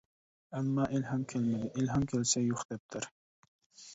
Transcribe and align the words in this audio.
ئەمما 0.59 0.85
ئىلھام 0.95 1.25
كەلمىدى، 1.33 1.69
ئىلھام 1.81 2.07
كەلسە 2.13 2.43
يوق 2.47 2.63
دەپتەر. 2.71 3.09